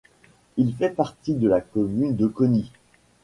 Il 0.57 0.73
fait 0.75 0.89
partie 0.89 1.35
de 1.35 1.47
la 1.47 1.61
commune 1.61 2.15
de 2.15 2.25
Konye. 2.25 2.71